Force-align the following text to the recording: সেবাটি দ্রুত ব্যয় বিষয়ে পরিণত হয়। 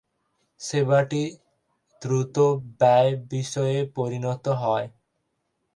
সেবাটি 0.61 1.23
দ্রুত 2.01 2.35
ব্যয় 2.79 3.11
বিষয়ে 3.29 3.77
পরিণত 3.95 4.45
হয়। 4.61 4.87